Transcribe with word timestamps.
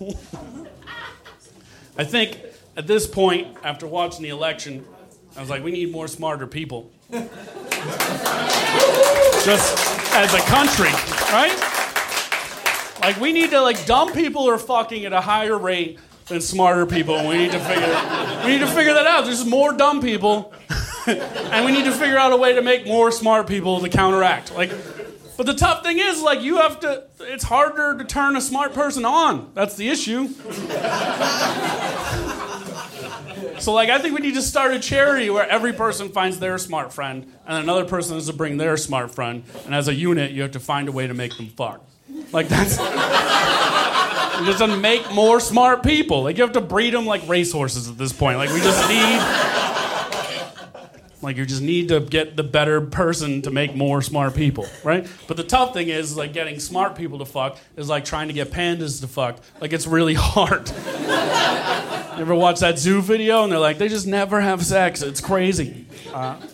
I 1.98 2.04
think 2.04 2.38
at 2.76 2.86
this 2.86 3.06
point, 3.06 3.56
after 3.64 3.86
watching 3.86 4.22
the 4.22 4.28
election, 4.28 4.84
I 5.36 5.40
was 5.40 5.48
like, 5.50 5.62
we 5.64 5.70
need 5.70 5.90
more 5.90 6.08
smarter 6.08 6.46
people. 6.46 6.90
Just 7.10 7.26
as 10.14 10.34
a 10.34 10.40
country, 10.40 10.90
right? 11.32 11.56
Like 13.00 13.20
we 13.20 13.32
need 13.32 13.50
to 13.50 13.60
like 13.60 13.86
dumb 13.86 14.12
people 14.12 14.48
are 14.48 14.58
fucking 14.58 15.04
at 15.04 15.12
a 15.12 15.20
higher 15.20 15.56
rate 15.56 15.98
than 16.26 16.40
smarter 16.40 16.86
people. 16.86 17.28
We 17.28 17.38
need 17.38 17.52
to 17.52 17.60
figure 17.60 18.42
we 18.44 18.52
need 18.52 18.60
to 18.60 18.66
figure 18.66 18.94
that 18.94 19.06
out. 19.06 19.24
There's 19.24 19.44
more 19.44 19.72
dumb 19.72 20.00
people, 20.00 20.52
and 21.06 21.64
we 21.64 21.72
need 21.72 21.84
to 21.84 21.92
figure 21.92 22.18
out 22.18 22.32
a 22.32 22.36
way 22.36 22.54
to 22.54 22.62
make 22.62 22.86
more 22.86 23.12
smart 23.12 23.46
people 23.46 23.80
to 23.80 23.88
counteract. 23.88 24.54
Like, 24.54 24.72
but 25.36 25.46
the 25.46 25.54
tough 25.54 25.82
thing 25.82 25.98
is 25.98 26.22
like 26.22 26.42
you 26.42 26.56
have 26.56 26.80
to. 26.80 27.04
It's 27.20 27.44
harder 27.44 27.98
to 27.98 28.04
turn 28.04 28.36
a 28.36 28.40
smart 28.40 28.74
person 28.74 29.04
on. 29.04 29.50
That's 29.54 29.76
the 29.76 29.88
issue. 29.88 30.28
So, 33.58 33.72
like, 33.72 33.88
I 33.88 33.98
think 33.98 34.14
we 34.14 34.20
need 34.20 34.34
to 34.34 34.42
start 34.42 34.74
a 34.74 34.78
charity 34.78 35.30
where 35.30 35.48
every 35.48 35.72
person 35.72 36.10
finds 36.10 36.38
their 36.38 36.58
smart 36.58 36.92
friend, 36.92 37.32
and 37.46 37.58
another 37.58 37.86
person 37.86 38.14
has 38.14 38.26
to 38.26 38.34
bring 38.34 38.58
their 38.58 38.76
smart 38.76 39.14
friend, 39.14 39.44
and 39.64 39.74
as 39.74 39.88
a 39.88 39.94
unit, 39.94 40.32
you 40.32 40.42
have 40.42 40.50
to 40.52 40.60
find 40.60 40.88
a 40.88 40.92
way 40.92 41.06
to 41.06 41.14
make 41.14 41.36
them 41.36 41.48
fuck. 41.48 41.82
Like, 42.32 42.48
that's. 42.48 42.76
just 44.44 44.58
to 44.58 44.76
make 44.76 45.10
more 45.12 45.40
smart 45.40 45.82
people. 45.82 46.22
Like, 46.24 46.36
you 46.36 46.44
have 46.44 46.52
to 46.52 46.60
breed 46.60 46.92
them 46.92 47.06
like 47.06 47.26
racehorses 47.26 47.88
at 47.88 47.96
this 47.96 48.12
point. 48.12 48.36
Like, 48.36 48.50
we 48.50 48.60
just 48.60 48.88
need. 48.88 49.65
Like, 51.26 51.36
you 51.38 51.44
just 51.44 51.60
need 51.60 51.88
to 51.88 51.98
get 51.98 52.36
the 52.36 52.44
better 52.44 52.80
person 52.80 53.42
to 53.42 53.50
make 53.50 53.74
more 53.74 54.00
smart 54.00 54.36
people, 54.36 54.64
right? 54.84 55.08
But 55.26 55.36
the 55.36 55.42
tough 55.42 55.72
thing 55.74 55.88
is, 55.88 56.16
like, 56.16 56.32
getting 56.32 56.60
smart 56.60 56.94
people 56.94 57.18
to 57.18 57.24
fuck 57.24 57.58
is 57.74 57.88
like 57.88 58.04
trying 58.04 58.28
to 58.28 58.32
get 58.32 58.52
pandas 58.52 59.00
to 59.00 59.08
fuck. 59.08 59.40
Like, 59.60 59.72
it's 59.72 59.88
really 59.88 60.14
hard. 60.16 60.68
You 60.68 62.22
ever 62.22 62.32
watch 62.32 62.60
that 62.60 62.78
zoo 62.78 63.02
video 63.02 63.42
and 63.42 63.50
they're 63.50 63.58
like, 63.58 63.78
they 63.78 63.88
just 63.88 64.06
never 64.06 64.40
have 64.40 64.64
sex? 64.64 65.02
It's 65.02 65.20
crazy. 65.20 65.86
Uh, 66.14 66.36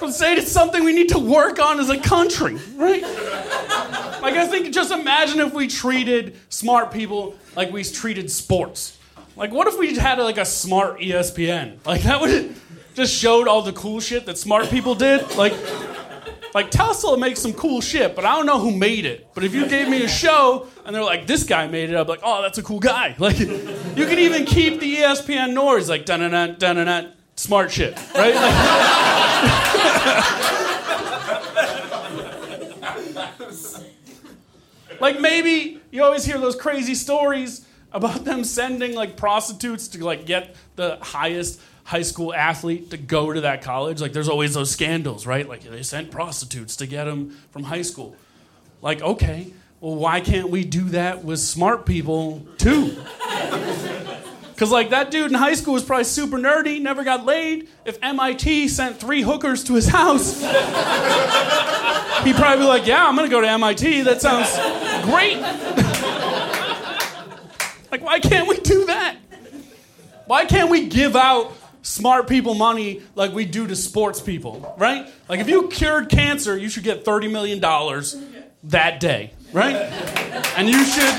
but 0.00 0.10
say 0.10 0.34
it's 0.34 0.50
something 0.50 0.82
we 0.82 0.92
need 0.92 1.10
to 1.10 1.20
work 1.20 1.60
on 1.60 1.78
as 1.78 1.88
a 1.88 2.00
country, 2.00 2.56
right? 2.74 3.02
Like, 3.02 4.34
I 4.34 4.48
think 4.48 4.74
just 4.74 4.90
imagine 4.90 5.38
if 5.38 5.54
we 5.54 5.68
treated 5.68 6.36
smart 6.48 6.90
people 6.90 7.36
like 7.54 7.70
we 7.70 7.84
treated 7.84 8.28
sports. 8.28 8.98
Like, 9.36 9.52
what 9.52 9.68
if 9.68 9.78
we 9.78 9.94
had 9.94 10.18
like 10.18 10.38
a 10.38 10.46
smart 10.46 10.98
ESPN? 10.98 11.84
Like, 11.84 12.02
that 12.02 12.20
would 12.20 12.56
just 12.94 13.14
showed 13.14 13.46
all 13.46 13.60
the 13.60 13.74
cool 13.74 14.00
shit 14.00 14.24
that 14.24 14.38
smart 14.38 14.70
people 14.70 14.94
did. 14.94 15.36
Like, 15.36 15.52
like 16.54 16.70
Tesla 16.70 17.18
makes 17.18 17.40
some 17.40 17.52
cool 17.52 17.82
shit, 17.82 18.16
but 18.16 18.24
I 18.24 18.34
don't 18.34 18.46
know 18.46 18.58
who 18.58 18.74
made 18.74 19.04
it. 19.04 19.28
But 19.34 19.44
if 19.44 19.54
you 19.54 19.68
gave 19.68 19.90
me 19.90 20.02
a 20.02 20.08
show 20.08 20.66
and 20.86 20.96
they're 20.96 21.04
like, 21.04 21.26
this 21.26 21.44
guy 21.44 21.66
made 21.66 21.90
it, 21.90 21.96
I'd 21.96 22.04
be 22.04 22.12
like, 22.12 22.20
oh, 22.22 22.40
that's 22.40 22.56
a 22.56 22.62
cool 22.62 22.80
guy. 22.80 23.14
Like, 23.26 23.38
you 23.38 24.06
can 24.06 24.18
even 24.18 24.46
keep 24.46 24.80
the 24.80 24.96
ESPN 24.96 25.52
noise, 25.52 25.90
like 25.90 26.06
dun 26.06 26.20
dun 26.20 26.56
dun 26.58 26.76
dun 26.76 27.12
smart 27.34 27.70
shit, 27.70 27.94
right? 28.14 28.34
Like, 28.34 28.54
like 35.00 35.20
maybe 35.20 35.82
you 35.90 36.02
always 36.02 36.24
hear 36.24 36.38
those 36.38 36.56
crazy 36.56 36.94
stories 36.94 37.66
about 37.96 38.24
them 38.24 38.44
sending 38.44 38.94
like 38.94 39.16
prostitutes 39.16 39.88
to 39.88 40.04
like 40.04 40.26
get 40.26 40.54
the 40.76 40.98
highest 41.00 41.60
high 41.84 42.02
school 42.02 42.34
athlete 42.34 42.90
to 42.90 42.96
go 42.96 43.32
to 43.32 43.40
that 43.42 43.62
college. 43.62 44.00
Like 44.00 44.12
there's 44.12 44.28
always 44.28 44.54
those 44.54 44.70
scandals, 44.70 45.26
right? 45.26 45.48
Like 45.48 45.62
they 45.62 45.82
sent 45.82 46.10
prostitutes 46.10 46.76
to 46.76 46.86
get 46.86 47.04
them 47.04 47.30
from 47.50 47.64
high 47.64 47.82
school. 47.82 48.14
Like, 48.82 49.00
okay, 49.02 49.52
well, 49.80 49.94
why 49.94 50.20
can't 50.20 50.50
we 50.50 50.64
do 50.64 50.84
that 50.90 51.24
with 51.24 51.40
smart 51.40 51.86
people 51.86 52.46
too? 52.58 52.96
Because, 54.56 54.70
like, 54.72 54.88
that 54.88 55.10
dude 55.10 55.26
in 55.30 55.34
high 55.34 55.52
school 55.52 55.74
was 55.74 55.84
probably 55.84 56.04
super 56.04 56.38
nerdy, 56.38 56.80
never 56.80 57.04
got 57.04 57.26
laid. 57.26 57.68
If 57.84 57.98
MIT 58.00 58.68
sent 58.68 58.98
three 58.98 59.20
hookers 59.20 59.62
to 59.64 59.74
his 59.74 59.86
house, 60.00 60.40
he'd 60.40 62.36
probably 62.36 62.64
be 62.64 62.66
like, 62.66 62.86
Yeah, 62.86 63.06
I'm 63.06 63.14
gonna 63.16 63.28
go 63.28 63.42
to 63.42 63.48
MIT. 63.50 64.00
That 64.00 64.22
sounds 64.22 64.50
great. 65.04 65.36
like, 67.96 68.04
why 68.04 68.20
can't 68.20 68.46
we 68.46 68.58
do 68.58 68.86
that? 68.86 69.16
Why 70.26 70.44
can't 70.44 70.70
we 70.70 70.86
give 70.88 71.16
out 71.16 71.56
smart 71.82 72.28
people 72.28 72.54
money 72.54 73.00
like 73.14 73.32
we 73.32 73.46
do 73.46 73.66
to 73.66 73.74
sports 73.76 74.20
people, 74.20 74.74
right? 74.76 75.10
Like 75.28 75.40
if 75.40 75.48
you 75.48 75.68
cured 75.68 76.10
cancer, 76.10 76.56
you 76.56 76.68
should 76.68 76.82
get 76.82 77.04
$30 77.04 77.30
million 77.30 77.60
that 78.64 79.00
day, 79.00 79.32
right? 79.52 79.76
And 80.56 80.68
you 80.68 80.84
should 80.84 81.14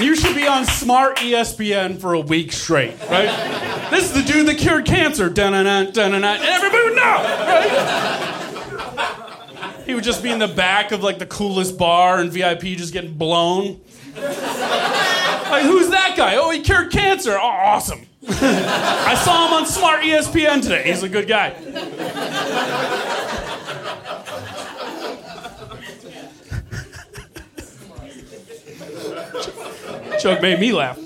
you 0.04 0.14
should 0.14 0.36
be 0.36 0.46
on 0.46 0.66
smart 0.66 1.16
ESPN 1.16 2.00
for 2.00 2.14
a 2.14 2.20
week 2.20 2.52
straight, 2.52 2.94
right? 3.10 3.90
This 3.90 4.04
is 4.04 4.12
the 4.12 4.22
dude 4.22 4.46
that 4.46 4.58
cured 4.58 4.84
cancer, 4.84 5.28
dun-dun-dun, 5.28 5.92
dun-dun-dun, 5.92 6.40
everybody 6.42 6.84
would 6.84 6.94
know, 6.94 7.02
right? 7.02 8.29
He 9.90 9.94
would 9.94 10.04
just 10.04 10.22
be 10.22 10.30
in 10.30 10.38
the 10.38 10.46
back 10.46 10.92
of 10.92 11.02
like 11.02 11.18
the 11.18 11.26
coolest 11.26 11.76
bar 11.76 12.20
and 12.20 12.30
VIP 12.30 12.60
just 12.78 12.92
getting 12.92 13.14
blown. 13.14 13.80
Like, 14.14 15.64
who's 15.64 15.90
that 15.90 16.14
guy? 16.16 16.36
Oh, 16.36 16.48
he 16.52 16.60
cured 16.60 16.92
cancer. 16.92 17.36
Oh, 17.36 17.44
awesome. 17.44 18.06
I 18.28 19.20
saw 19.24 19.48
him 19.48 19.54
on 19.54 19.66
Smart 19.66 20.02
ESPN 20.02 20.62
today. 20.62 20.84
He's 20.84 21.02
a 21.02 21.08
good 21.08 21.26
guy. 21.26 21.56
Chuck 30.20 30.40
made 30.40 30.60
me 30.60 30.70
laugh. 30.70 31.00